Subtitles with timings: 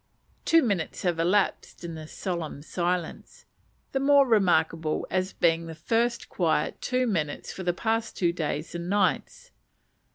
[0.45, 3.45] Two minutes have elapsed in this solemn silence;
[3.91, 8.73] the more remarkable as being the first quiet two minutes for the last two days
[8.73, 9.51] and nights.